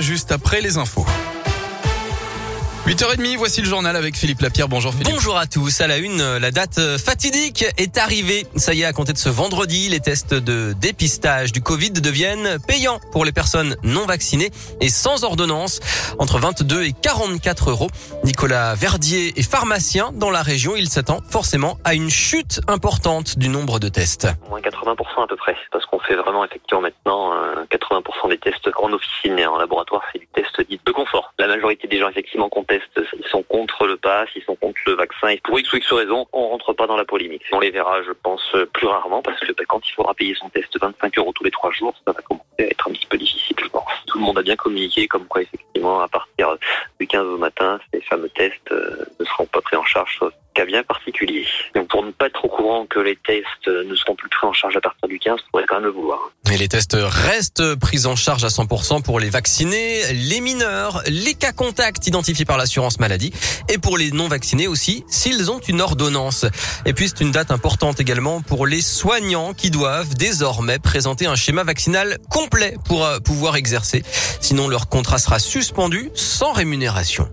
[0.00, 1.06] juste après les infos.
[2.86, 4.68] 8h30, voici le journal avec Philippe Lapierre.
[4.68, 5.14] Bonjour Philippe.
[5.14, 5.80] Bonjour à tous.
[5.80, 8.46] À la une, la date fatidique est arrivée.
[8.56, 12.58] Ça y est, à compter de ce vendredi, les tests de dépistage du Covid deviennent
[12.68, 14.50] payants pour les personnes non vaccinées
[14.82, 15.80] et sans ordonnance,
[16.18, 17.88] entre 22 et 44 euros.
[18.22, 20.76] Nicolas Verdier est pharmacien dans la région.
[20.76, 24.28] Il s'attend forcément à une chute importante du nombre de tests.
[24.50, 27.32] Moins 80% à peu près, parce qu'on fait vraiment effectivement maintenant
[27.70, 31.32] 80% euh, des tests en officine et en laboratoire, c'est du test dit de confort.
[31.44, 34.94] La majorité des gens effectivement qu'on ils sont contre le pass, ils sont contre le
[34.94, 35.28] vaccin.
[35.28, 37.42] Et pour X ou X raison, on rentre pas dans la polémique.
[37.52, 40.48] On les verra, je pense, plus rarement parce que bah, quand il faudra payer son
[40.48, 43.18] test 25 euros tous les trois jours, ça va commencer à être un petit peu
[43.18, 43.56] difficile.
[44.06, 46.56] Tout le monde a bien communiqué comme quoi effectivement à partir
[46.98, 50.18] du 15 au matin, ces fameux tests euh, ne seront pas pris en charge
[50.54, 51.46] cas bien particulier.
[51.74, 54.54] Donc pour ne pas être au courant que les tests ne seront plus pris en
[54.54, 56.30] charge à partir du 15, il faudrait quand même le vouloir.
[56.50, 61.34] Et les tests restent pris en charge à 100% pour les vaccinés, les mineurs, les
[61.34, 63.34] cas contacts identifiés par l'assurance maladie
[63.68, 66.46] et pour les non vaccinés aussi s'ils ont une ordonnance.
[66.86, 71.36] Et puis c'est une date importante également pour les soignants qui doivent désormais présenter un
[71.36, 74.02] schéma vaccinal complet pour euh, pouvoir exercer.
[74.40, 77.28] Sinon leur contrat sera suspendu sans rémunération.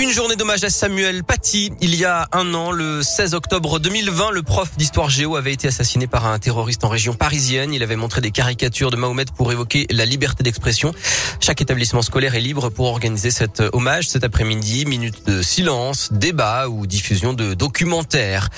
[0.00, 1.72] Une journée d'hommage à Samuel Paty.
[1.82, 5.68] Il y a un an, le 16 octobre 2020, le prof d'histoire géo avait été
[5.68, 7.74] assassiné par un terroriste en région parisienne.
[7.74, 10.94] Il avait montré des caricatures de Mahomet pour évoquer la liberté d'expression.
[11.38, 14.86] Chaque établissement scolaire est libre pour organiser cet hommage cet après-midi.
[14.86, 18.48] Minute de silence, débat ou diffusion de documentaires.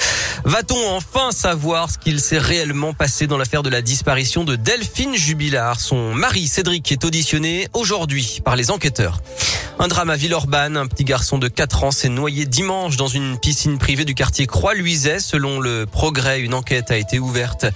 [0.45, 5.17] Va-t-on enfin savoir ce qu'il s'est réellement passé dans l'affaire de la disparition de Delphine
[5.17, 5.81] Jubilard?
[5.81, 9.21] Son mari Cédric est auditionné aujourd'hui par les enquêteurs.
[9.83, 10.77] Un drame à Villeurbanne.
[10.77, 14.47] Un petit garçon de 4 ans s'est noyé dimanche dans une piscine privée du quartier
[14.47, 15.19] Croix-Luiset.
[15.19, 17.67] Selon le progrès, une enquête a été ouverte.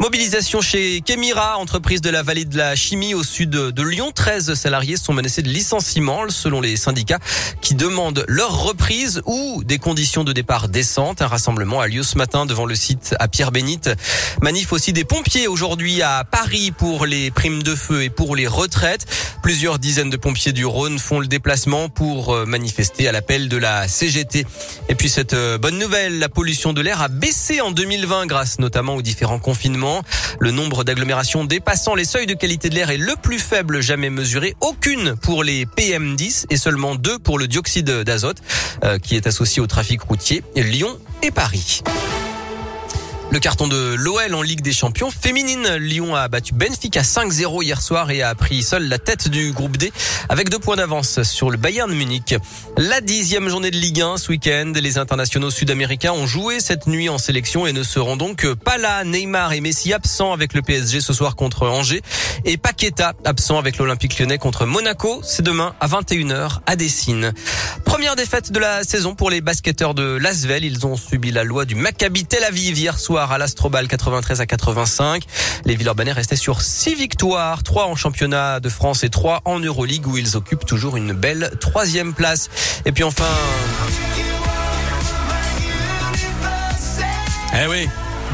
[0.00, 4.10] Mobilisation chez Kemira, entreprise de la vallée de la chimie au sud de Lyon.
[4.12, 7.20] 13 salariés sont menacés de licenciement selon les syndicats
[7.60, 11.22] qui demandent leur reprise ou des conditions de départ décentes.
[11.22, 13.90] Un rassemblement a lieu ce matin devant le site à Pierre-Bénite.
[14.42, 18.48] Manif aussi des pompiers aujourd'hui à Paris pour les primes de feu et pour les
[18.48, 19.06] retraites.
[19.44, 21.28] Plusieurs dizaines de pompiers du Rhône font le
[21.94, 24.46] pour euh, manifester à l'appel de la CGT.
[24.88, 28.58] Et puis cette euh, bonne nouvelle, la pollution de l'air a baissé en 2020 grâce
[28.58, 30.02] notamment aux différents confinements.
[30.38, 34.10] Le nombre d'agglomérations dépassant les seuils de qualité de l'air est le plus faible jamais
[34.10, 34.56] mesuré.
[34.62, 38.38] Aucune pour les PM10 et seulement deux pour le dioxyde d'azote
[38.82, 40.42] euh, qui est associé au trafic routier.
[40.56, 41.82] Lyon et Paris.
[43.34, 45.68] Le carton de l'OL en Ligue des Champions féminine.
[45.74, 49.76] Lyon a battu Benfica 5-0 hier soir et a pris seul la tête du groupe
[49.76, 49.92] D
[50.28, 52.36] avec deux points d'avance sur le Bayern Munich.
[52.76, 54.72] La dixième journée de Ligue 1 ce week-end.
[54.76, 59.02] Les internationaux sud-américains ont joué cette nuit en sélection et ne seront donc pas là.
[59.02, 62.02] Neymar et Messi absents avec le PSG ce soir contre Angers
[62.44, 65.20] et Paqueta absent avec l'Olympique lyonnais contre Monaco.
[65.24, 67.32] C'est demain à 21h à Dessine.
[67.94, 70.64] Première défaite de la saison pour les basketteurs de Lasvel.
[70.64, 74.46] Ils ont subi la loi du Maccabi Tel Aviv hier soir à l'Astrobal 93 à
[74.46, 75.22] 85.
[75.64, 80.08] Les Villeurbanais restaient sur 6 victoires, 3 en championnat de France et 3 en Euroleague
[80.08, 82.50] où ils occupent toujours une belle troisième place.
[82.84, 83.30] Et puis enfin...
[87.62, 87.88] Eh oui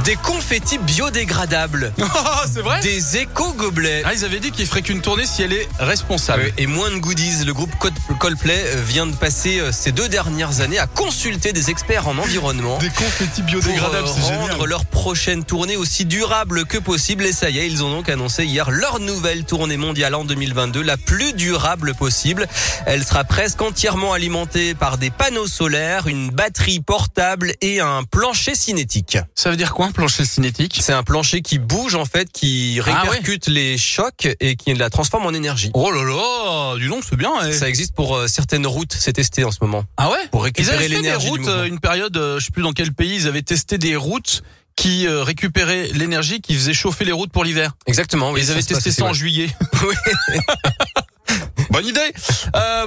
[0.04, 1.92] des confettis biodégradables.
[2.22, 4.02] Oh, c'est vrai Des éco-gobelets.
[4.04, 6.52] Ah, ils avaient dit qu'ils feraient qu'une tournée si elle est responsable.
[6.58, 7.44] et moins de goodies.
[7.44, 7.70] Le groupe
[8.18, 12.18] Coldplay euh, vient de passer euh, ces deux dernières années à consulter des experts en
[12.18, 12.78] environnement.
[12.78, 17.24] Des confettis biodégradables, pour euh, rendre leur prochaine tournée aussi durable que possible.
[17.26, 20.82] Et ça y est, ils ont donc annoncé hier leur nouvelle tournée mondiale en 2022,
[20.82, 22.48] la plus durable possible.
[22.86, 28.54] Elle sera presque entièrement alimentée par des panneaux solaires, une batterie portable et un plancher
[28.54, 29.18] cinétique.
[29.34, 29.89] Ça veut dire quoi?
[29.90, 34.56] Plancher cinétique C'est un plancher qui bouge en fait, qui ah répercute les chocs et
[34.56, 35.70] qui la transforme en énergie.
[35.74, 37.30] Oh là là, du nom c'est bien.
[37.52, 39.84] Ça existe pour euh, certaines routes, c'est testé en ce moment.
[39.96, 41.02] Ah ouais Pour récupérer l'énergie.
[41.02, 43.16] Ils avaient fait des routes, euh, une période, euh, je sais plus dans quel pays,
[43.16, 44.42] ils avaient testé des routes
[44.76, 47.72] qui récupéraient l'énergie, qui faisait chauffer les routes pour l'hiver.
[47.86, 48.34] Exactement.
[48.34, 49.50] ils avaient testé ça en juillet.
[51.70, 52.14] Bonne idée.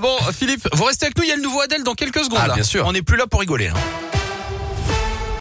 [0.01, 1.23] bon, Philippe, vous restez avec nous.
[1.23, 2.39] Il y a le nouveau Adèle dans quelques secondes.
[2.41, 2.87] Ah, bien sûr.
[2.87, 3.67] On n'est plus là pour rigoler.
[3.67, 3.75] Hein.